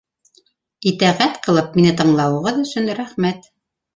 Итәғәт 0.91 1.35
ҡылып, 1.43 1.77
мине 1.79 1.93
тыңлауығыҙ 2.01 2.59
өсөн 2.65 2.91
рәхмәт! 3.01 3.49